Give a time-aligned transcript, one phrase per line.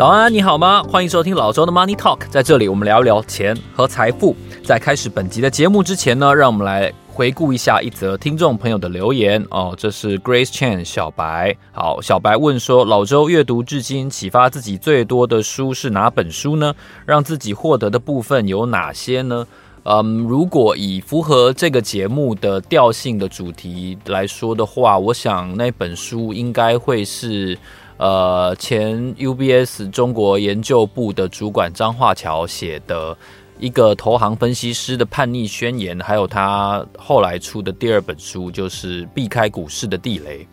[0.00, 0.82] 早安，你好吗？
[0.84, 4.34] 欢迎收听老周的 Money Talk，在这里我们聊一聊钱和财富。
[4.64, 9.74] 在开始本集的节目之前呢，让我们来回顾一下一则听众朋友的留言哦。
[9.76, 16.74] 这是 Grace Chan 小白，好，小白问说：老周阅读至今启发自己最多的书是哪本书呢？
[17.04, 19.46] 让自己获得的部分有哪些呢？
[19.82, 27.58] 嗯，如果以符合这个节目的调性的主题来说的话，我想那本书应该会是。
[28.00, 33.14] 呃，前 UBS 中国研究部的主管张化桥写的
[33.58, 40.48] 一个投行分析师的叛逆宣言，还有他后来出的第二本书，就是避开股市的地雷。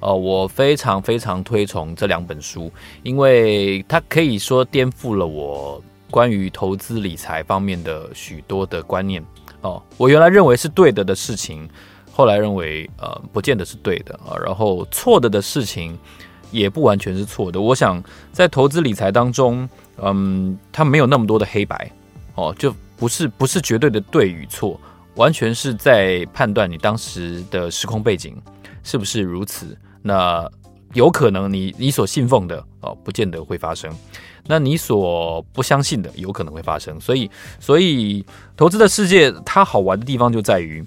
[0.00, 2.68] 呃，我非常非常推崇这两本书，
[3.04, 9.24] 因为它可以说颠覆了我关于投资理财方面的许多的观念。
[9.60, 11.70] 哦、我原来认为是对的的事情，
[12.10, 15.96] 后来认为呃不见得是对的啊、然后错的的事情。
[16.50, 17.60] 也不完全是错的。
[17.60, 19.68] 我想在投资理财当中，
[20.02, 21.90] 嗯，它没有那么多的黑白
[22.34, 24.80] 哦，就不是不是绝对的对与错，
[25.14, 28.36] 完全是在判断你当时的时空背景
[28.82, 29.76] 是不是如此。
[30.02, 30.48] 那
[30.92, 33.90] 有可能你你所信奉的哦，不见得会发生；
[34.46, 37.00] 那你所不相信的，有可能会发生。
[37.00, 38.24] 所以，所以
[38.56, 40.84] 投资的世界它好玩的地方就在于。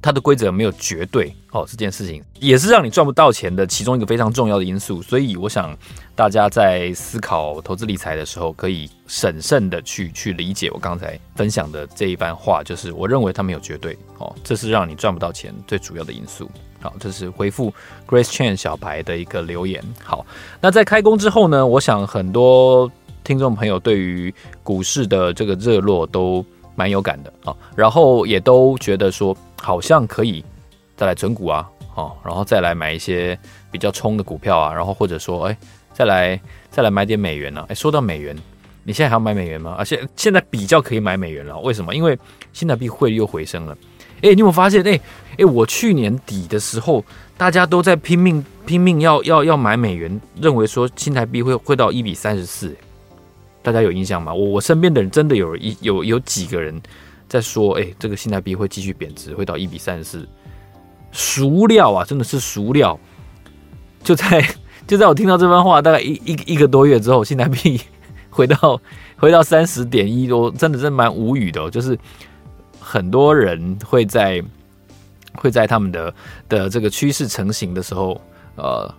[0.00, 5.02] 它的规则没有绝对哦，这件事情也是让你赚不到钱的其中一个非常重要的因素。
[5.02, 5.76] 所以，我想
[6.14, 16.48] 大家在思考投资理财的时候，可以审慎的去去理解我刚才分享的这一番话，就是我认为它没有绝对哦，这是让你赚不到钱最主要的因素。
[16.80, 17.74] 好，这是回复
[18.06, 19.82] Grace Chan 小白的一个留言。
[20.04, 20.24] 好，
[20.60, 22.88] 那在开工之后呢，我想很多
[23.24, 24.32] 听众朋友对于
[24.62, 26.44] 股市的这个热络都
[26.76, 29.36] 蛮有感的啊，然后也都觉得说。
[29.60, 30.44] 好像可以
[30.96, 33.38] 再来存股啊，哦，然后再来买一些
[33.70, 35.56] 比较冲的股票啊，然后或者说，哎，
[35.92, 37.64] 再来再来买点美元呢？
[37.68, 38.36] 哎，说到美元，
[38.84, 39.74] 你现在还要买美元吗？
[39.78, 41.94] 而且现在比较可以买美元了，为什么？
[41.94, 42.18] 因为
[42.52, 43.76] 新台币汇率又回升了。
[44.22, 44.82] 哎，你有没有发现？
[44.86, 45.00] 哎
[45.38, 47.04] 哎，我去年底的时候，
[47.36, 52.76] 大家都在拼命拼命要要要买美元，认为说新台币会会到一比三十四，
[53.62, 54.34] 大家有印象吗？
[54.34, 56.80] 我我身边的人真的有一有有几个人。
[57.28, 60.28] 在说，哎、这个新台币会继续贬值，会到一比三十四，
[61.12, 62.98] 熟料啊，真的是熟料。
[64.02, 64.42] 就在
[64.88, 67.78] 就在我听到这番话大概一一一个多月之后，新台币
[68.30, 68.80] 回到
[69.18, 71.98] 回到三十点一多，真的真蛮无语的、就是
[72.80, 74.42] 很多人会在
[75.34, 76.14] 会在他们的
[76.48, 78.18] 的这个趋势成型的时候，
[78.56, 78.90] 呃，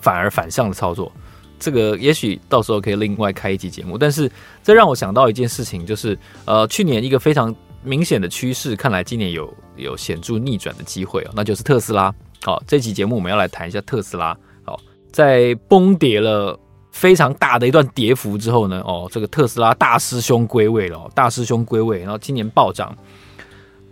[0.00, 1.10] 反而反向的操作。
[1.58, 4.30] 这个也许到时候可以另外开一集节目，但是
[4.62, 7.52] 这让我想到一件事情，就是呃，去年一个非常。
[7.82, 12.14] 明显的趋势，看来今年有有显著逆转的机会哦，那就是特斯拉。
[12.42, 14.36] 好，这期节目我们要来谈一下特斯拉。
[14.64, 14.78] 好，
[15.12, 16.58] 在崩跌了
[16.90, 22.96] 非常大的一段跌幅之后呢，哦，这个特斯拉大师兄归位了，大师兄归位，然后今年暴涨，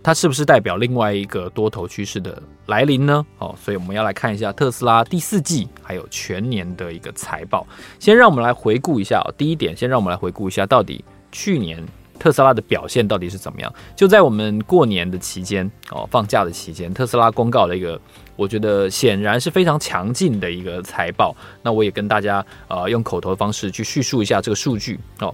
[0.01, 3.25] 它是不是代表另外一个多头趋势的来临呢？
[3.39, 7.67] 哦，所以我们要来看一下特斯拉第四季还有全年的一个财报。
[7.99, 11.85] 先让我们来回顾一下哦，第一点，先让我们来回顾一下到底去年。
[12.21, 13.73] 特斯拉的表现到底是怎么样？
[13.95, 17.99] 就在我们过年的期间哦，放假的期间，特斯拉公告了一个，
[18.35, 21.35] 我觉得显然是非常强劲的一个财报。
[21.63, 25.33] 那我也跟大家呃用口头的方式去叙述一下这个数据哦。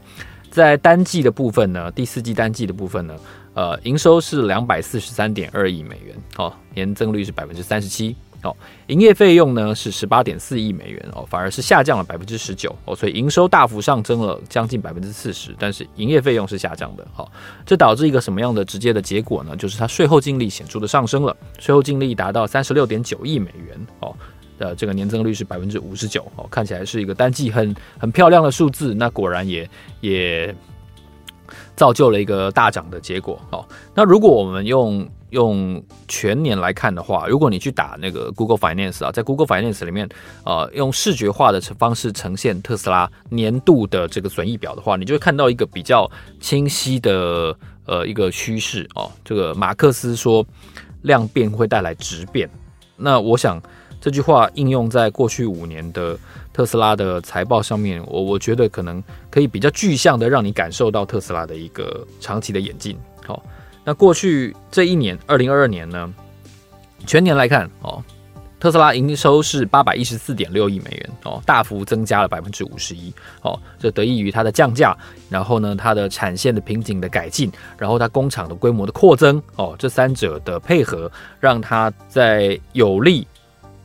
[0.49, 3.15] 在单季的部分呢，第四季单季的部分呢，
[3.53, 8.15] 呃，营收是两百四十三点二亿美元，哦，年增率是百分之三十七。
[8.43, 8.55] 哦，
[8.87, 17.05] 营业费用呢是十八点四亿美元哦，反而是下降了百分之十九哦，所以营收大幅上增了将近百分之四十，但是营业费用是下降的。
[17.13, 17.31] 好，
[17.65, 19.55] 这导致一个什么样的直接的结果呢？
[19.55, 24.15] 就是它税后净利显著的上升了，税后净利达到三十六点九亿美元哦，
[24.59, 28.93] 呃，这个年增率是百分之五十九哦，看起来是一个单季很很漂亮的数字。
[28.93, 29.67] 那果然也
[30.01, 30.55] 也
[31.75, 33.39] 造就了一个大涨的结果。
[33.49, 40.07] 好，那如果我们用用全年来看的话，如果你去打那个 Google Finance 啊，在 Google Finance 里面，
[40.45, 46.09] 呃，用视觉化的方式呈现特斯拉年度的这个损益表的话，你就会看到一个比较
[46.39, 49.11] 清晰的呃一个趋势哦。
[49.25, 50.45] 这个马克思说，
[51.01, 52.49] 量变会带来质变。
[52.95, 53.61] 那我想
[53.99, 56.17] 这句话应用在过去五年的
[56.53, 62.97] 特斯拉的财报上面，我我觉得可能可以比较具象的让你感受到特斯拉的一个长期的演进。
[63.25, 63.43] 好、
[63.87, 66.13] 那过去这一年，二零二二年呢，
[67.05, 68.03] 全年来看哦，
[68.59, 73.13] 特斯拉营收是八百一十四点六亿美元哦，大幅增加了百分之五十一
[73.43, 74.93] 哦，这得益于它的降价，
[75.29, 83.25] 然后呢，它的产线的瓶颈的改进，然后它工厂的规模的扩增哦，这三者的配合，让它在有力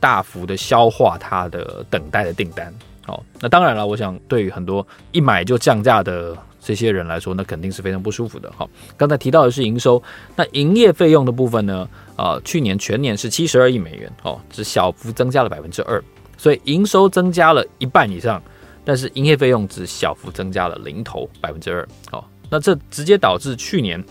[0.01, 2.73] 大幅的消化它的等待的订单
[3.05, 8.51] 好，那当然了，我想对于很多一买就降价的这些人来说，那肯定是非常不舒服的。
[8.55, 10.01] 好，刚才提到的是营收，
[10.35, 11.87] 那营业费用的部分呢？
[12.15, 16.01] 啊、去年全年是七十二亿美元，哦，只小幅增加了百分之二，
[16.37, 18.41] 所以营收增加了一半以上，
[18.85, 21.87] 但是营业费用只小幅增加了零头百分之二。
[22.09, 24.03] 好，那这直接导致去年。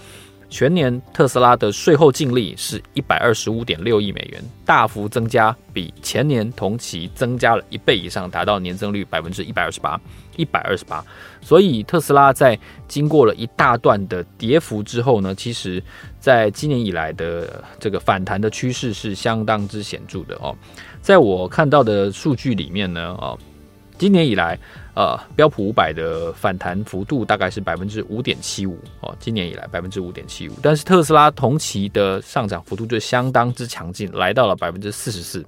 [0.52, 9.98] 全年特斯拉的税后净利是一百二十五点六亿美元，大幅增加，比前年同期增加了一倍以上，达到年增率百分之一百二十八，
[10.36, 11.02] 一百二十八。
[11.40, 12.56] 所以特斯拉在
[12.86, 15.82] 经过了一大段的跌幅之后呢，其实
[16.20, 20.54] 在今年以来的这个反弹的趋势是相当之显著的哦。
[21.00, 23.38] 在我看到的数据里面呢，哦，
[24.02, 24.58] 今年以来。
[24.94, 35.42] 呃，标普五百的反弹幅度大概是百分之五点七五哦，今年以来百分之五点七五，但是特斯拉同期的上涨幅度就相当之强劲，来到了百分之四十四，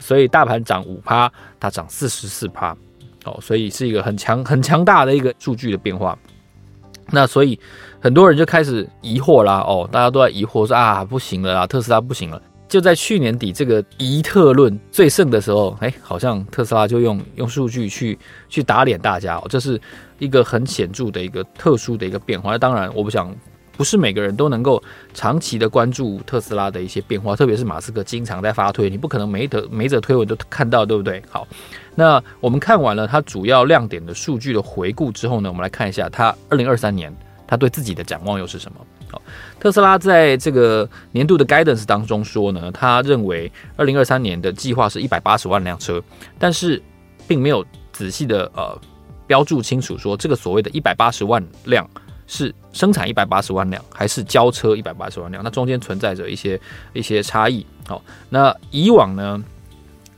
[0.00, 2.76] 所以大盘涨五趴，它涨四十四趴，
[3.24, 6.18] 哦，所以是一个很强很强大的一个数据的变化。
[7.10, 7.56] 那所以
[8.00, 12.42] 很多人就开始疑惑啦，哦，大家都在疑惑说啊，不行了啊，特斯拉不行了。
[12.68, 18.18] 就在去年底这个一特论最盛的时候，哎，好像特斯拉就用用数据去
[18.48, 19.80] 去打脸大家哦，这是
[20.18, 22.50] 一个很显著的一个特殊的一个变化。
[22.50, 23.34] 那当然，我不想
[23.74, 24.82] 不是每个人都能够
[25.14, 31.22] 长期的关注特斯拉的一些变化，特别是马斯克经常在发推，你不可能每一则每则推文都看到，对不对？
[31.30, 31.48] 好，
[31.94, 37.16] 那我们看完了它主要亮点的数据的回顾之后呢，我们来看一下它二零二三年
[37.46, 38.78] 它对自己的展望又是什么。
[39.60, 46.02] 特斯拉在这个年度的 guidance 当中说呢，他认为二零二三年的计划是一百八十万辆车，
[46.38, 46.82] 但是
[47.26, 48.78] 并没有仔细的呃
[49.26, 51.88] 标注清楚说这个所谓的一百八十万辆
[52.26, 56.60] 是生产一百八十万辆还是交车一百八十万辆，那中间存在着一些
[56.92, 57.66] 一些差异。
[57.86, 59.42] 好，那以往呢，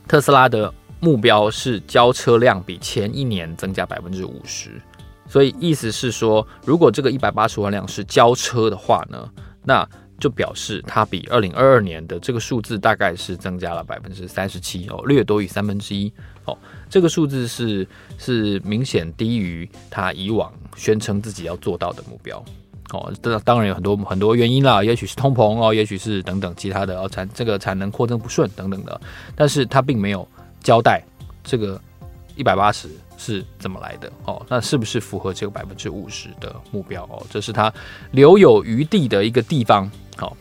[0.08, 4.70] 特斯拉的目标是交车辆比前一年增加百分之五十。
[5.30, 9.30] 所以意思是说，如果这个一百八十万辆是交车的话呢，
[9.62, 9.88] 那
[10.18, 16.12] 就表示它比二零二二年的这个数字大概是增加了百分之三十七哦，略多于三分之一
[16.46, 16.58] 哦。
[16.88, 17.86] 这个数字是
[18.18, 22.44] 是明显低于它以往宣称自己要做到的目标
[22.92, 23.10] 哦。
[23.22, 29.00] 这当然有很多很多原因啦，也许是通膨哦，也许是等等其他的哦产这个产能扩增不顺等等的，
[29.36, 30.26] 但是它并没有
[30.60, 31.02] 交代
[31.44, 31.80] 这个
[32.34, 32.88] 一百八十。
[33.22, 34.40] 是怎么来的哦？
[34.48, 37.22] 那是不是符合这个百分之五十的目标哦？
[37.28, 37.70] 这是他
[38.12, 39.90] 留有余地的一个地方。
[40.16, 40.34] 好，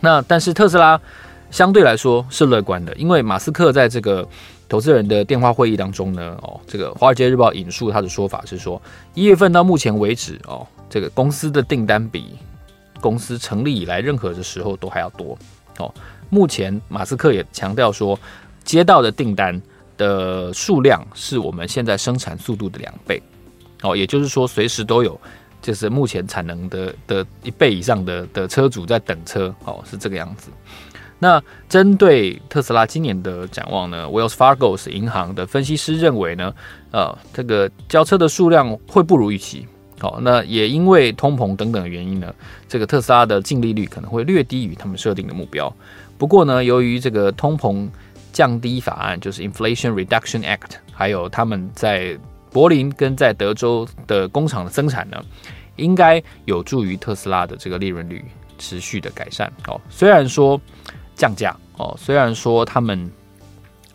[0.00, 1.00] 那但是特斯拉
[1.52, 4.28] 相对来说是乐观的，因为马斯克在这个
[4.68, 8.82] 投资人的电话会议当中呢，哦，这个《华尔街日报》引述他的说法是说，
[9.14, 12.36] 一月份到目前为止哦，这个公司的订单比
[13.00, 15.38] 公司成立以来任何的时候都还要多。
[15.78, 15.94] 哦，
[16.28, 18.18] 目前马斯克也强调说，
[18.64, 19.62] 接到的订单。
[19.98, 23.22] 的数量是我们现在生产速度的两倍，
[23.82, 25.20] 哦，也就是说，随时都有，
[25.60, 30.50] 就是目前产能的的一倍以上的的车主在等车，哦，是这个样子。
[31.20, 36.54] 那针对特斯拉今年的展望呢，Wells Fargo 银行的分析师认为呢，
[36.92, 39.66] 呃，这个交车的数量会不如预期，
[39.98, 42.32] 好，那也因为通膨等等的原因呢，
[42.68, 45.74] 这个特斯拉的净利率可能会略低于他们设定的目标。
[46.16, 47.88] 不过呢，由于这个通膨
[48.32, 52.18] 降低法案就是 Inflation Reduction Act，还有他们在
[52.50, 55.22] 柏林跟在德州的工厂的生产呢，
[55.76, 58.24] 应该有助于特斯拉的这个利润率
[58.58, 59.52] 持续的改善。
[59.66, 60.60] 哦，虽然说
[61.14, 63.10] 降价哦，虽然说他们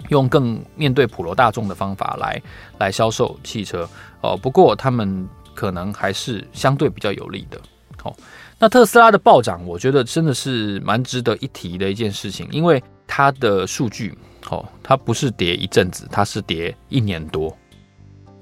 [0.09, 2.41] 用更面对普罗大众的方法来
[2.77, 3.89] 来销售汽车
[4.21, 7.59] 哦，不过他们可能还是相对比较有利的。
[8.03, 8.13] 哦，
[8.59, 14.17] 那特斯拉的暴涨，我觉得真的是蛮值得一提的一件事情，因为它的数据。
[14.49, 17.55] 哦，它不是跌一阵子，它是跌一年多。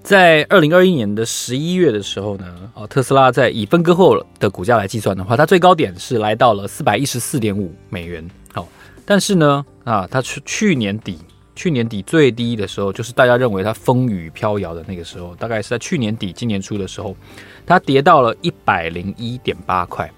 [0.01, 8.27] 在二零二一年的十一月的时候呢，哦，特斯拉在以分割后的股价来计算的话，它最高点是来到了四百一十四点五美元。
[8.51, 8.67] 好，
[9.05, 11.19] 但是呢，啊，它去去年底，
[11.55, 17.15] 去年底最低的时候，就是大家认为它风雨飘摇的那个时候，大概是在去年底今年初的时候，
[17.63, 20.11] 它跌到了一百零一点八块，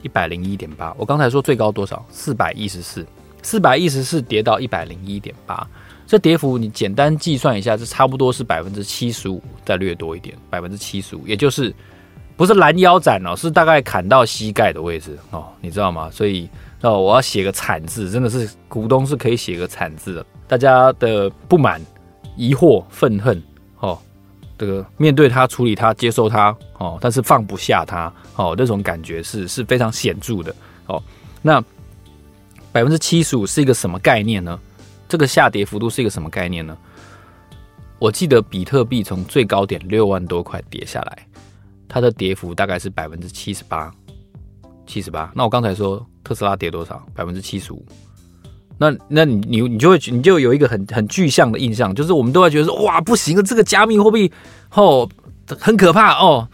[0.00, 0.94] 一百零一点八。
[0.96, 2.06] 我刚才说最高多少？
[2.08, 3.04] 四百一十四。
[3.44, 5.64] 四百一十四跌到一百零一点八，
[6.06, 11.72] 这跌幅你简单计算一下，这差不多是百分之七十五，再略多一点，百分之七十五，也就是
[12.38, 16.10] 不是拦腰斩哦，是大概砍到膝盖的位置哦，你知道吗？
[16.10, 16.48] 所以
[16.80, 21.78] 哦，我要写个惨字，真的是股东是可以写个惨字的，大家的不满、
[22.38, 23.42] 疑惑、愤恨
[23.80, 23.98] 哦，
[24.56, 31.02] 这个面对他、处理他、接受他哦，但是放不下他哦，那种感觉是是非常显著的哦，
[31.42, 31.62] 那。
[32.74, 34.58] 百分之七十五是一个什么概念呢？
[35.08, 36.76] 这个下跌幅度是一个什么概念呢？
[38.00, 41.24] 我记得比特币从最高点六万多块跌下来，
[41.86, 43.94] 它的跌幅大概是百分之七十八，
[44.88, 45.30] 七十八。
[45.36, 47.00] 那我刚才说特斯拉跌多少？
[47.14, 47.86] 百分之七十五。
[48.76, 54.32] 那那你你你就会你就有一个很很具象的印象，就是我们都会觉得说哇不行啊，这个加密货币
[54.72, 55.08] 哦
[55.46, 56.48] 很可怕哦，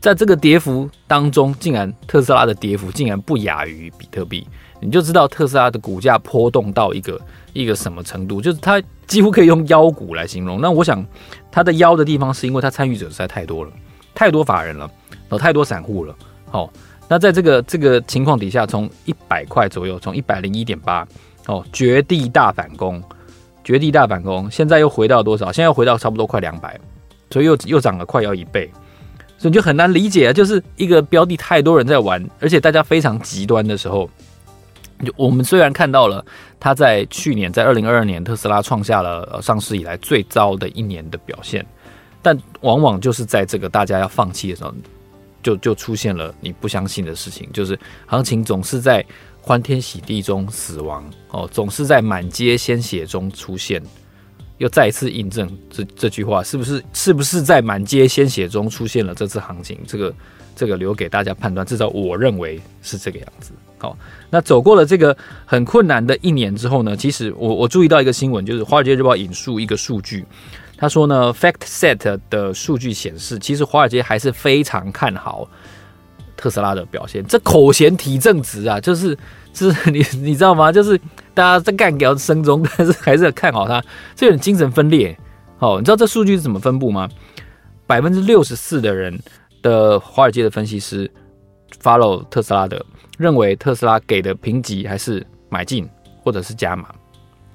[0.00, 4.46] 在这个跌幅当中，竟然特斯拉的跌幅竟然不亚于比特币，
[4.80, 7.20] 你就知道特斯拉的股价波动到一个
[7.52, 10.60] 一个什么程度，就是它几乎可以用妖股来形容。
[10.60, 11.04] 那我想
[11.50, 13.70] 它的妖的地方是因为它参与者实在太多了，
[14.14, 14.90] 太多法人了，
[15.30, 16.14] 有太多散户了。
[16.50, 16.72] 好，
[17.08, 21.06] 那在这个这个情况底下，从一百块左右，从一百零一点八。
[21.46, 23.02] 哦，绝地大反攻，
[23.64, 25.46] 绝地大反攻，现在又回到多少？
[25.46, 26.78] 现在又回到差不多快两百，
[27.30, 28.70] 所以又又涨了快要一倍，
[29.36, 34.08] 所以你就很难理解啊，就是一个标的太多人在玩，而且大家非常极端的时候，
[35.16, 36.24] 我们虽然看到了
[36.58, 41.64] 它在去年在二零二二年特斯拉创下了上市以来最糟的一年的表现，
[42.22, 44.74] 但往往就是在这个大家要放弃的时候，
[45.42, 49.04] 就就出现了你不相信的事情，就是行情总是在。
[49.42, 53.82] 欢天喜地中死亡哦，总是在满街鲜血中出现，
[54.58, 56.84] 又再一次印证这这句话是不是？
[56.92, 59.80] 是不是在满街鲜血中出现了这次行情？
[59.86, 60.14] 这个
[60.54, 61.66] 这个留给大家判断。
[61.66, 63.52] 至少我认为是这个样子。
[63.80, 63.96] 好，
[64.28, 66.94] 那走过了这个很困难的一年之后呢？
[66.94, 70.24] 其实我我注意到一个新闻，就是《华尔街日报》引述一个数据，
[70.76, 75.48] 他说呢，FactSet 的数据显示，其实华尔街还是非常看好。
[76.36, 79.14] 特斯拉的表现，这口嫌体正直啊，就是，
[79.52, 80.72] 是 你你知道吗？
[80.72, 80.98] 就是
[81.34, 83.82] 大家在干掉声中，但是还是很看好它，
[84.16, 85.14] 这有点精神分裂。
[85.58, 87.06] 好，你知道这数据是怎么分布吗？
[87.86, 89.20] 百分之六十四的人
[89.60, 91.10] 的华尔街的分析师
[91.82, 92.82] follow 特斯拉的，
[93.20, 95.88] 认为特斯拉给的评级还是买进
[96.22, 96.88] 或者是加码。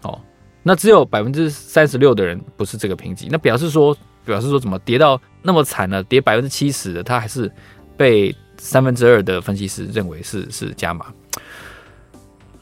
[0.04, 0.22] 哦，
[0.64, 7.52] 那只有百分之三十六的人不是这个评级，那表示说，表示说怎么跌到那么惨了，跌百分之七十的，他还是
[7.98, 8.36] 被。
[8.58, 11.08] 三分之二的分析师认为是是加码，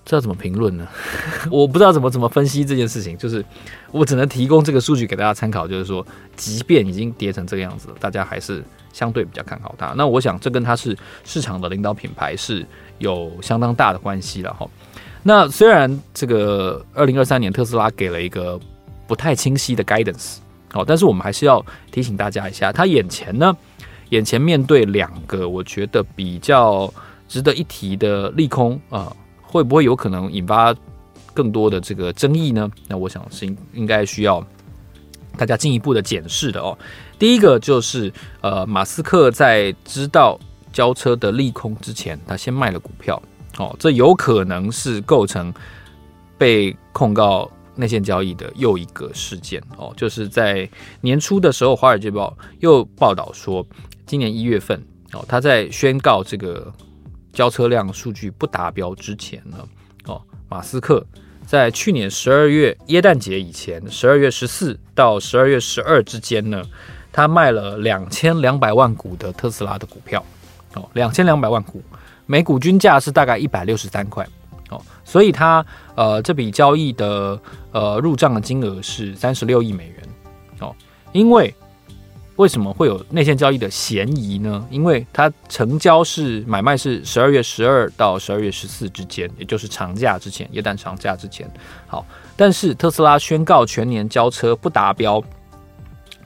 [0.04, 0.88] 这要怎么评论呢？
[1.52, 3.46] 我不知道怎么怎么分析这件事情，就是
[3.92, 6.06] 我只能提供这个数据给大家参考，就是说，
[6.36, 9.94] 即便已经跌成这个样子了，大家还是相对比较看好它。
[9.98, 12.66] 那我想这跟它是市场的领导品牌是
[13.00, 14.66] 有相当大的关系了哈。
[15.22, 18.58] 那虽然这个二零二三年特斯拉给了一个
[19.06, 20.38] 不太清晰的 guidance，
[20.72, 23.54] 好，但是我们还是要提醒大家一下，它眼前呢。
[24.10, 26.94] 眼前面对两个我觉得比较
[27.28, 30.76] 值得一提的利空啊，会不会有可能引发
[31.34, 32.70] 更多的这个争议呢？
[32.88, 34.46] 那我想是应该需要
[35.36, 36.78] 大家进一步的检视的哦。
[37.24, 38.12] 第一个就是
[38.42, 40.38] 呃，马斯克在知道
[40.74, 43.24] 交车的利空之前，他先卖了股票
[43.58, 45.54] 哦，这有可能是构成
[46.38, 49.94] 被控告内线交易的又一个事件哦。
[49.96, 53.66] 就是在年初的时候，《华尔街报》又报道说。
[54.06, 54.78] 今年一月份
[55.14, 56.70] 哦，他在宣告这个
[57.32, 59.58] 交车辆数据不达标之前呢，
[60.08, 61.02] 哦，马斯克
[61.48, 66.62] 在去年十二月耶诞节以前，十二月十四到十二月十二之间呢，
[67.14, 70.22] 他卖了两千两百万股的特斯拉的股票，
[70.74, 71.82] 哦，两千两百万股，
[72.26, 74.28] 每股均价是大概一百六十三块，
[74.70, 75.66] 哦，所以他
[75.96, 77.40] 呃这笔交易的
[77.72, 79.98] 呃入账的金额是三十六亿美元，
[80.60, 80.76] 哦，
[81.14, 81.56] 因为。
[82.38, 84.68] 为什么会有内线交易的嫌疑呢？
[84.72, 91.48] 因为它成交是买卖是十二月十二到十二月十四之间，也就是长假之前，耶诞长假之前。
[91.86, 92.04] 好，
[92.36, 95.24] 但是特斯拉宣告全年交车不达标，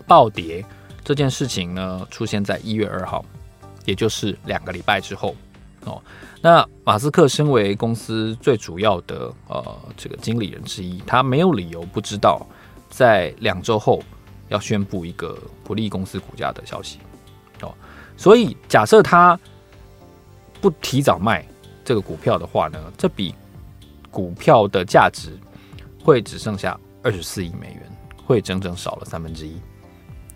[0.08, 0.64] 暴跌
[1.08, 3.24] 这件事情呢，出现在一月二号，
[3.86, 5.34] 也就是两个礼拜之后。
[5.86, 6.04] 哦，
[6.42, 9.64] 那马斯克身为公司最主要的呃
[9.96, 12.46] 这个经理人之一，他没有理由不知道，
[12.90, 14.04] 在两周后。
[14.50, 17.00] 要宣布一个不利公司股价的消息，
[17.60, 17.74] 哦，
[18.16, 19.38] 所以假设他
[20.62, 21.46] 不提早卖
[21.84, 23.36] 这个股票的话呢，这笔
[24.10, 25.38] 股票的价值
[26.02, 27.92] 会只剩下二十四亿美元，
[28.26, 29.60] 会整整少了三分之一。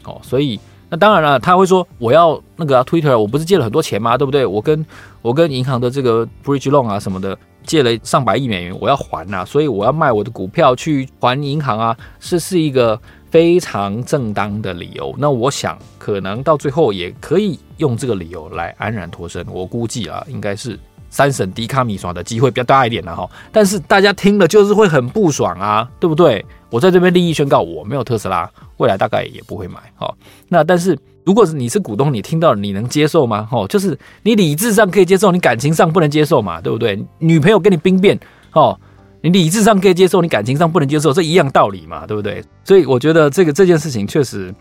[0.06, 4.18] 哦，所以那当然了，他会说我要那个 Twitter，我不是借了很多钱吗？
[4.18, 4.46] 对不对？
[4.46, 4.86] 我跟
[5.22, 13.00] 我跟银行的这个 Bridge Loan 啊什么的借了上百亿美元，我要还呐，所以我要卖我的股票去还银行啊，是是一个。
[13.32, 19.42] 非常正当的理由，那我想可能到最后也可以用这个理由来安然脱身。
[19.50, 20.78] 我估计啊，应该是
[21.12, 23.30] 三省迪卡米耍的机会比较大一点了哈。
[23.52, 26.44] 但是大家听了就是会很不爽啊，对不对？
[26.72, 30.12] 我在这边利益宣告，我没有特斯拉，未来大概也不会买哈。
[30.48, 33.48] 那但是如果是你是股东，你听到你能接受吗？
[33.52, 37.00] 哦，就是你理智上可以接受，你感情上不能接受嘛，对不对？
[37.20, 38.20] 女朋友跟你兵变
[38.54, 38.76] 哦。
[39.24, 42.44] 你理智上可以接受，你感情上不能接受，这一样道理嘛，对不对？
[42.64, 44.52] 所以我觉得这个这件事情确实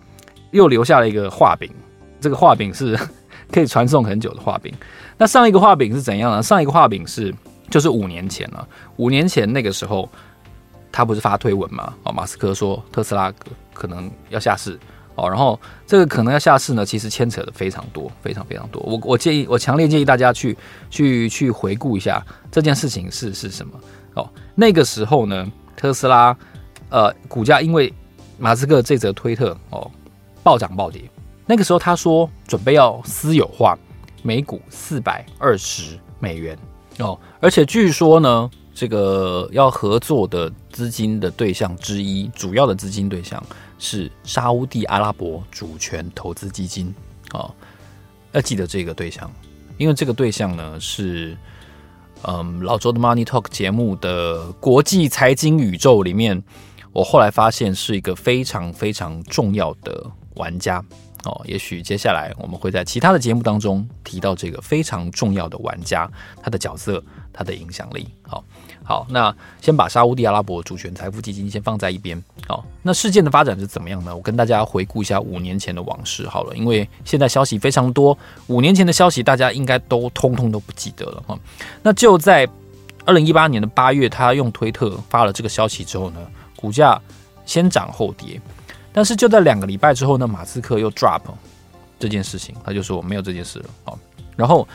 [0.50, 1.70] 又留下了一个画饼，
[2.20, 2.94] 这个画饼是
[3.52, 4.72] 可以传送很久的画饼。
[5.16, 6.42] 那上一个画饼是怎样呢？
[6.42, 7.34] 上一个画饼是
[7.68, 8.66] 就是五年前了，
[8.96, 10.08] 五年前那个时候
[10.90, 11.92] 他不是发推文嘛？
[12.04, 13.32] 哦，马斯克说特斯拉
[13.74, 14.78] 可能要下市。
[15.16, 18.80] 哦，然后这个可能要下市呢，其实牵扯的非常多，非常非常多。
[18.82, 20.56] 我我建议，我强烈建议大家去
[20.88, 23.78] 去去回顾一下这件事情是是什么。
[24.14, 26.34] 哦，那个时候呢，特斯拉
[26.88, 27.92] 呃股价因为
[28.38, 29.90] 马斯克这则推特哦
[30.42, 31.02] 暴涨暴跌。
[31.50, 33.76] 那个时候他说准备要私有化，
[34.22, 36.56] 每股四百二十美元
[37.00, 43.42] 哦，而且据说呢，这个要合作的资金的对象之一，主要的资金对象。
[43.82, 46.94] 是沙乌地阿拉伯主权投资基金
[47.32, 47.50] 哦，
[48.30, 49.28] 要记得这个对象，
[49.76, 51.36] 因为这个对象呢是，
[52.22, 56.40] 嗯，老周的 Money Talk 节目的国际财经宇宙里面，
[56.92, 60.84] 我后来发现是一个非常非常重要的玩家
[61.24, 61.40] 哦。
[61.44, 66.10] 也许接下来我们会在其他的节目当中提到这个非常重要的玩家，
[66.42, 68.44] 他的角色，他的影响力，好。
[68.82, 72.20] 好，那先把沙乌地阿拉伯主权财富基金先放在一边。
[72.48, 74.16] 好，那事件的发展是怎么样呢？
[74.16, 81.38] 我跟大家回顾一下五年前的往事好了，因为现在消息非常多，五年前的消息大家应该都通通都不记得了哈。
[81.84, 82.48] 那就在
[83.04, 86.20] 二零一八年的八月，他用推特发了这个消息之后呢，
[86.56, 87.00] 股价
[87.46, 88.40] 先涨后跌，
[88.92, 91.20] 但是就在两个礼拜之后呢，马斯克又 drop
[91.98, 93.66] 这件事情，他就说我没有这件事了。
[93.84, 93.98] 好，
[94.36, 94.66] 然后。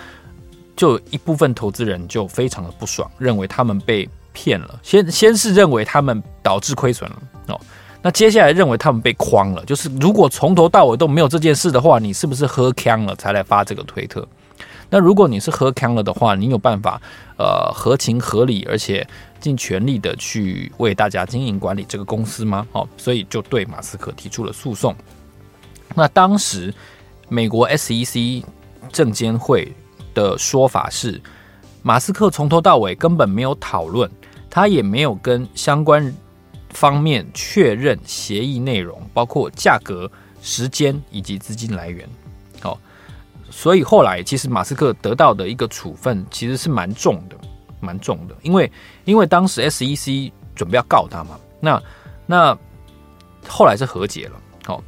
[0.77, 4.77] 就一部分投资人就非常的不爽，认为他们被骗了。
[4.83, 7.15] 先先是认为他们导致亏损了
[7.47, 7.57] 哦，
[8.01, 9.63] 那接下来认为他们被诓了。
[9.63, 14.27] 就是如果从头到尾都没有这件事的话，你是不是喝锵了才来发这个推特？
[14.89, 17.01] 那如果你是喝锵了的话，你有办法
[17.37, 19.07] 呃合情合理而且
[19.45, 22.67] 尽全力的去为大家经营管理这个公司吗？
[22.71, 24.95] 哦，所以就对马斯克提出了诉讼。
[25.93, 26.73] 那当时
[27.29, 28.43] 美国 SEC
[28.91, 29.71] 证监会。
[30.15, 31.21] 的说法是，
[31.83, 34.09] 马斯克从头到尾根本没有讨论，
[34.49, 36.15] 他也没有跟相关
[36.69, 40.09] 方面确认协议内容，包括价格、
[40.41, 42.07] 时间以及资金来源。
[42.63, 42.77] 哦，
[43.51, 47.35] 所以后来其实马斯克得到的一个处分其实是蛮重的，
[47.85, 48.71] 蛮重的，因为
[49.03, 51.81] 因为当时 SEC 准备要告他嘛，那
[52.25, 52.57] 那
[53.47, 54.41] 后来是和解了。
[54.67, 54.83] 哦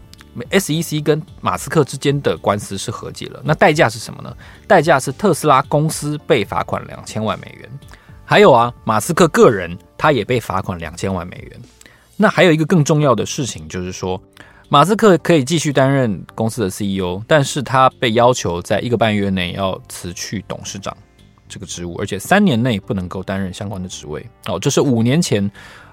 [0.51, 4.35] SEC 跟马斯克之间的官司是和解了，那代价是什么呢？
[4.67, 7.67] 代价是特斯拉公司被罚款两千万美元，
[8.23, 11.59] 还有啊，马斯克个人他也被罚款两千万美元。
[12.15, 14.21] 那还有一个更重要的事情就是说，
[14.69, 20.95] 马斯克可以继续担任公司的 CEO，但是他被要求在一个半月内要辞去董事长
[21.47, 24.25] 这个职务，而且三年内不能够担任相关的职位。
[24.47, 25.49] 哦，这是五年前。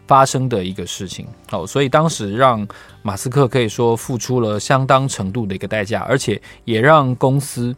[0.07, 2.69] 发生的一个事情，哦，所以当时让
[3.01, 7.75] 马斯克可以说付出了相当程度的一个代价，而且也让公司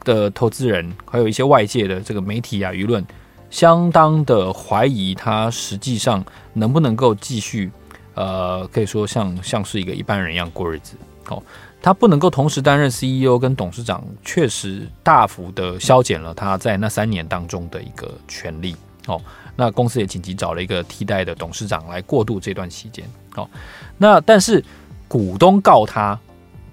[0.00, 3.02] 的投资人还有一些外界的这个媒体啊舆论，
[3.48, 7.72] 相当的怀疑他实际上能不能够继续，
[8.12, 10.94] 呃，可以说像像是一个一般人一样过日子。
[11.28, 11.42] 哦，
[11.82, 18.76] 他不能够同时担任 CEO 跟董事长，确实大幅的削减了他在那三年当中的一个权利。
[19.06, 19.20] 哦。
[19.56, 23.08] 那公司也紧急找了一个替代的董事长来过渡这段期间。
[23.36, 23.48] 哦，
[23.96, 24.60] 那但是
[25.06, 26.18] 股东告他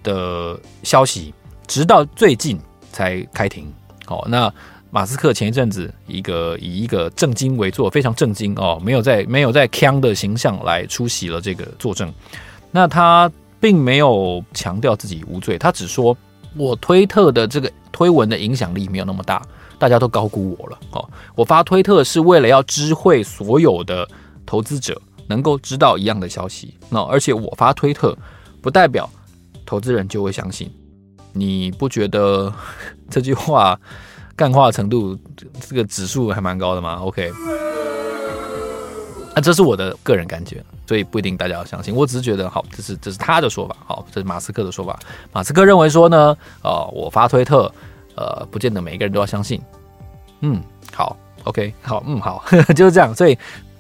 [0.02, 1.32] 的消息，
[1.68, 2.60] 直到最近
[2.92, 3.72] 才开庭。
[4.08, 4.52] 哦，那
[4.90, 12.12] 马斯克前一阵子一个以一个正经为坐，非常正经哦，没有在没有在锵的形象来出席了这个作证。
[12.72, 16.18] 那他并没有强调自己无罪，他只说
[16.58, 19.42] 我推特的这个推文的影响力没有那么大。
[19.78, 21.10] 大家都高估我了哦！
[21.34, 24.08] 我发推特是为了要知会所有的
[24.46, 26.78] 投资者能够知道一样的消息。
[26.88, 28.16] 那而且我发推特
[28.62, 29.10] 不代表
[29.66, 30.72] 投资人就会相信。
[31.34, 32.54] 你不觉得
[33.10, 33.76] 这句话
[34.36, 35.18] 干话程度
[35.60, 37.32] 这个指数还蛮高的吗？OK，
[39.36, 41.96] 那这是我的个人感觉，所以不一定大家要相信。
[41.96, 45.00] 我只是觉得好，这是这是他的说法，好，这是马斯克的说法。
[45.32, 47.72] 马斯克认为说呢，呃，我发推特。
[48.14, 49.60] 呃，不见得每一个人都要相信。
[50.42, 50.62] 嗯，
[50.94, 51.16] 好
[51.46, 52.44] ，OK，好，嗯，好，
[52.76, 53.16] 就是这样。
[53.16, 53.36] 所以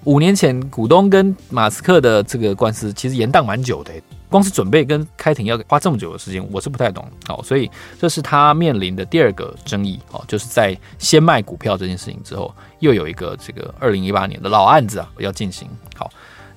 [0.05, 3.91] 五年前股东跟马斯克的这个官司其实延宕蛮久的，
[4.31, 7.05] 光是准备跟开庭要花这么久的时间，我是不太懂。
[7.27, 9.99] 好，所以这是他面临的第二个争议。
[10.11, 15.67] 哦，就是在先卖股票这件事情之后，又有一个这个二零一八年的老案子啊要进行。
[15.95, 16.09] 好，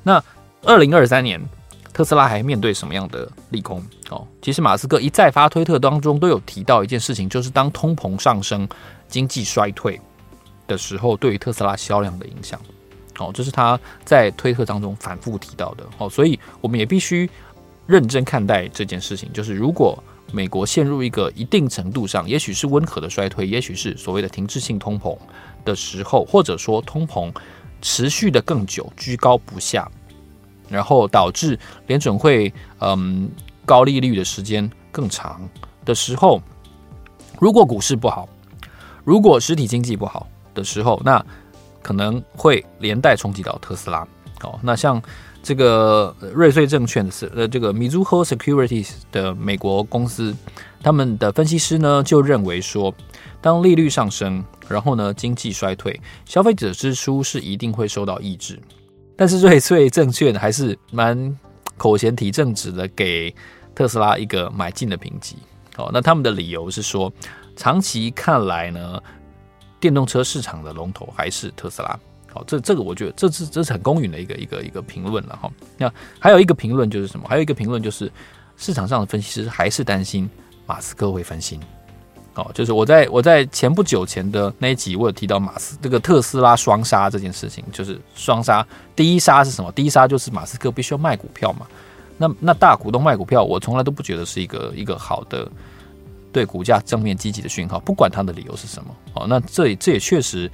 [0.02, 0.22] 那
[0.62, 1.38] 二零二三年。
[1.92, 3.80] 特斯拉还面对什么样的利空？
[4.10, 8.68] 哦，其实马斯克一再发推特当中都有提到一件事情，就是当通膨上升、
[9.06, 10.00] 经济衰退
[10.66, 12.60] 的时候，对于特斯拉销量的影响。
[13.20, 17.30] 哦，这是他在推特当中反复提到的哦，所以我们也必须
[17.86, 19.32] 认真看待这件事情。
[19.32, 25.16] 就是如果美国陷入一个一定程度上，也许是温和的衰退，也许是所谓的停滞性通膨
[25.64, 27.32] 的时候，或者说通膨
[27.80, 29.88] 持续的更久，居高不下，
[30.68, 33.30] 然后导致联准会嗯
[33.64, 35.48] 高利率的时间更长
[35.84, 36.40] 的时候，
[37.38, 38.28] 如果股市不好，
[39.04, 41.24] 如果实体经济不好的时候，那
[41.82, 44.06] 可能会连带冲击到特斯拉。
[44.42, 45.00] 哦，那像
[45.44, 50.34] 这个瑞穗证券的呃这个 Mizuho Securities 的美国公司，
[50.82, 52.92] 他们的分析师呢就认为说，
[53.42, 58.58] 当利率上升，然后呢经济衰退，消费者支出是一定会受到抑制。
[59.16, 61.38] 但是瑞穗证券还是蛮
[61.76, 63.32] 口嫌体正直的，给
[63.74, 65.36] 特斯拉一个买进的评级。
[65.76, 67.12] 哦，那他们的理由是说，
[67.54, 68.98] 长期看来呢，
[69.78, 72.00] 电动车市场的龙头还是特斯拉。
[72.34, 75.48] 好，这这个我觉得这是这是很公允的一个一个一个评论了哈。
[75.78, 77.28] 那还有一个评论就是什么？
[77.28, 78.10] 还有一个评论就是
[78.56, 80.28] 市场上的分析师还是担心
[80.66, 81.60] 马斯克会分心。
[82.34, 88.66] 哦，就是我在我在前不久前的那一集，我有提到马斯这个特斯拉双杀这件事情，就是双杀。
[88.96, 89.70] 第一杀是什么？
[89.70, 91.64] 第一杀就是马斯克必须要卖股票嘛。
[92.18, 95.48] 那那大股东卖股票，我从来都不觉得是一个一个好的
[96.32, 98.96] 对股价正面积极的讯号，不管他的理由是什么。
[99.14, 100.50] 哦，那这这也确实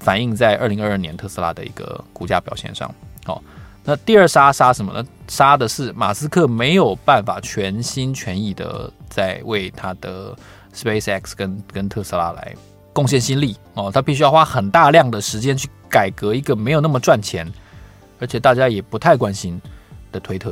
[0.00, 2.92] 反映在二零二二年特斯拉的一个股价表现上。
[3.26, 3.40] 哦，
[3.84, 5.04] 那第二杀杀什么呢？
[5.28, 10.36] 杀的是马斯克没有办法全心全意的在为他的
[10.74, 12.54] SpaceX 跟跟特斯拉来
[12.92, 13.56] 贡献心力。
[13.74, 17.50] 哦，他必须要花很大量的时间去改革一个没有那么赚钱，
[18.18, 19.60] 而且大家也不太关心
[20.10, 20.50] 的推特。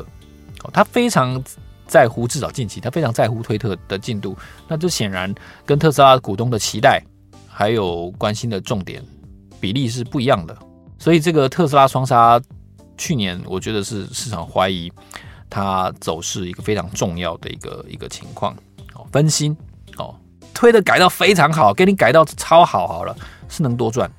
[0.62, 1.42] 哦他非常
[1.86, 4.36] 在乎，至少近期他非常在乎推特的进度。
[4.68, 5.34] 那这显然
[5.66, 7.02] 跟特斯拉股东的期待
[7.60, 9.04] 还有关心的重点
[9.60, 10.56] 比例是不一样的。
[10.98, 12.40] 所以这个特斯拉双杀，
[12.96, 14.90] 去年我觉得是市场怀疑
[15.50, 18.56] 它走势一个非常重要的一个一个情况。
[18.94, 19.54] 哦，分心
[19.98, 20.16] 哦，
[20.54, 23.14] 推的改到非常好，给你改到超好好了，
[23.50, 24.10] 是能多赚，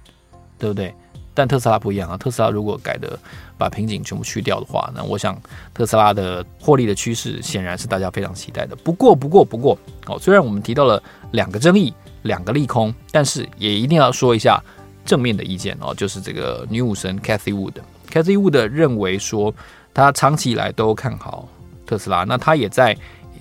[0.59, 0.93] 对不对？
[1.33, 3.17] 但特斯拉不一样啊，特斯拉如果改的
[3.57, 5.35] 把瓶颈全部去掉的话，那我想
[5.73, 8.75] 特斯拉的获利的趋势显然是大家非常期待的。
[8.75, 9.75] 不过，不过，不过，
[10.05, 11.01] 哦，虽然我们提到了
[11.31, 11.91] 两个争议、
[12.23, 14.61] 两个利空，但是也一定要说一下
[15.05, 19.53] 正面的意见哦，就是这个女武神 Cathy Wood，Cathy Wood 认为说，
[19.93, 21.47] 他长期以来都看好
[21.85, 22.95] 特斯拉，那他也在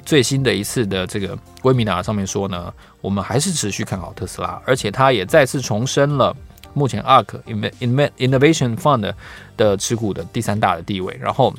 [0.04, 6.34] 最新的一次的这个 Webinar 上面说呢，我们还是持续看好特斯拉，而且他也再次重申了。
[6.72, 7.42] 目前 ARK
[8.18, 9.12] Innovation Fund
[9.56, 11.52] 的持股的第三大的地位，然后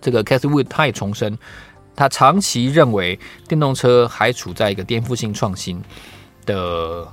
[0.00, 1.38] 这个 Cathy Wood 他也重申，
[1.94, 5.82] 他长期认为电动车还处在一个颠覆性创新。
[6.46, 7.06] 的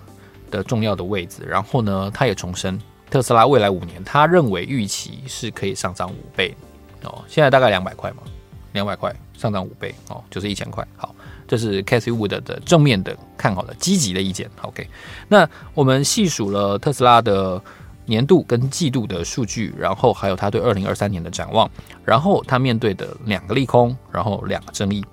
[0.50, 6.56] 的重要的位置，然后呢，他也重申特斯拉未来五年，他认为预期是可以上涨五倍
[7.04, 8.24] 哦，现在大概两百块嘛，
[8.72, 11.14] 两百块上涨五倍哦，就是一千块，好。
[11.46, 14.50] 这是 Cathie Wood 的正面的看好的积极的意见。
[14.62, 14.88] OK，
[15.28, 17.62] 那我们细数了特斯拉的
[18.06, 21.70] 年度跟季度的数据，然后还有他对二零二三年的展望，
[22.06, 25.06] 然后他面对的两个利空，然后两个争议。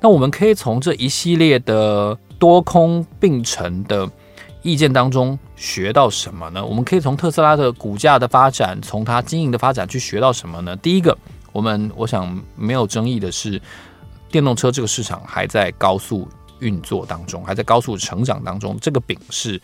[0.00, 4.08] 那我们可以从这一系列的多空并存的
[4.62, 6.64] 意见当中学到什么呢？
[6.64, 10.76] 我们可以从特斯拉的股价的发展，从它经营的发展去学到什么呢？
[10.76, 11.16] 第一个，
[11.52, 13.60] 我们我想没有争议的是。
[14.28, 19.58] 电动车这个市场还在高速运作当中，还在高速成长当中，这个饼是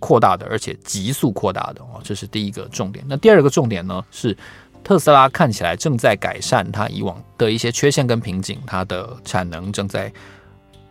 [0.00, 3.04] 扩大的，而且急速扩大的哦，这是第一个重点。
[3.08, 4.36] 那第二个重点呢，是
[4.82, 10.12] 特斯拉看起来正在改善它以往的一些缺陷跟瓶颈，它的产能正在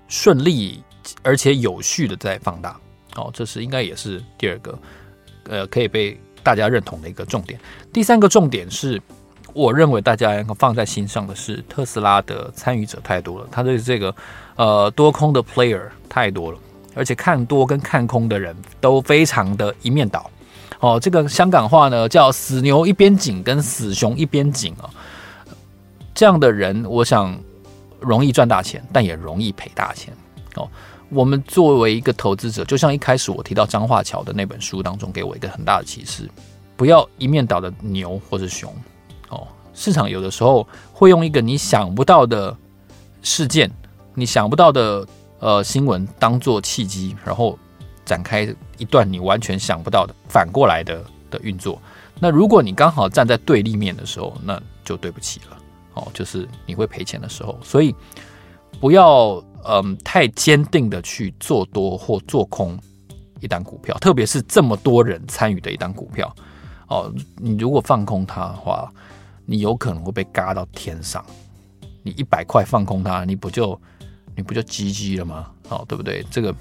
[0.07, 0.81] 顺利
[1.21, 2.79] 而且有序的在放大
[3.15, 4.79] 哦，这是应该也是第二个
[5.49, 7.59] 呃可以被大家认同的一个重点。
[7.91, 9.01] 第三个重点是。
[9.51, 14.15] 我认为大家要放在心上的是，特斯拉的参与者太多了，他对这个
[14.55, 16.59] 呃多空的 player 太多了，
[16.93, 20.29] 而且看多跟看空的人都非常的一面倒。
[20.79, 24.88] 哦，这个香港话呢叫“死牛一边紧”跟“死熊一边紧”啊，
[26.13, 27.35] 这样的人我想
[27.99, 30.13] 容易赚大钱，但也容易赔大钱。
[30.55, 30.69] 哦，
[31.09, 36.29] 我们作为一个投资者，就像一开始我提到张化桥的那本书当中给我一个很大的启示，
[36.75, 38.73] 不要一面倒的牛或者熊。
[39.29, 42.55] 哦，市场有的时候会用一个你想不到的
[43.21, 43.69] 事件，
[44.13, 45.07] 你想不到的
[45.39, 47.57] 呃新闻当做契机，然后
[48.03, 51.79] 展开一段你完全想不到的反过来的的运作。
[52.19, 55.57] 那如果你刚好站在对立面的时候，那就对不起了。
[55.93, 57.95] 哦，就是你会赔钱的时候，所以
[58.79, 62.77] 不要嗯、太坚定的去做多或做空
[63.39, 66.33] 一档股票，特别是这么多人参与的一档股票。
[66.87, 68.91] 哦，你如果放空它的话，
[69.45, 71.23] 你有可能会被嘎到天上。
[72.01, 73.79] 你一百块放空它，你不就
[74.35, 75.47] 你不就 GG 了吗？
[75.69, 76.25] 哦，对不对？
[76.31, 76.53] 这个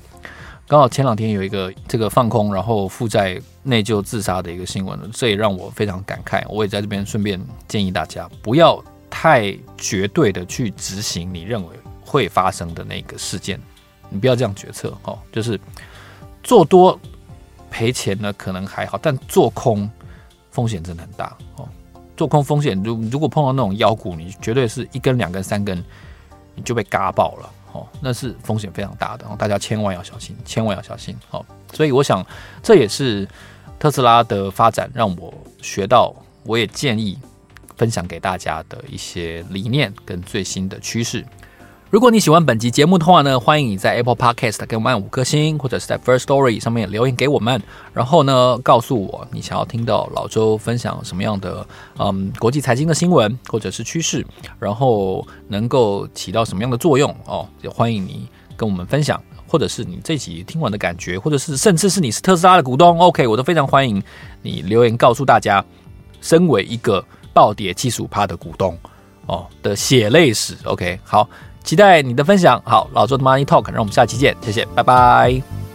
[0.66, 6.44] 刚好前两天有一个这个放空然后负债内疚自杀的一个新闻，这也让我非常感慨。
[6.48, 11.74] 我也在这边顺便建议大家，不要太绝对的去执行你认为
[12.08, 13.60] 会发生的那个事件，
[14.08, 15.18] 你不要这样决策哦。
[15.30, 15.60] 就是
[16.42, 16.98] 做多
[17.70, 19.88] 赔钱呢，可能还好，但做空
[20.50, 21.68] 风险真的很大哦。
[22.16, 25.84] 做空风险，如如果碰到那种妖股，你绝对是一根、两根、三根，
[26.54, 31.44] 你就被嘎爆了哦，那是风险非常大的，大家千万要小心，千万要小心哦。
[31.74, 32.26] 所以我想，
[32.62, 33.28] 这也是
[33.78, 37.18] 特斯拉的发展让我学到，我也建议
[37.76, 41.24] 分享给大家的一些理念跟最新的趋势。
[41.90, 47.62] 如果你喜欢本集节目的话呢，欢迎你在 Apple Podcast 给我们按五颗星，或者是在 First Story 上面留言给我们，
[47.94, 54.22] 然后呢，告诉我你想要听到老周分享什么样的嗯国际财经的新闻或者是趋势，
[54.58, 64.02] 然后能够起到什么样的作用哦，也欢迎你跟我们分享，或者是你这集听完的感觉，或者是甚至是你是特斯拉的股东，OK，我都非常欢迎
[64.42, 65.64] 你留言告诉大家，
[66.20, 68.76] 身为一个暴跌七十五趴的股东
[69.24, 71.26] 哦的血泪史，OK，好。
[71.68, 72.58] 期待你的分享。
[72.64, 75.67] 好，老周的 Money Talk，让我们下期见，谢谢，拜拜。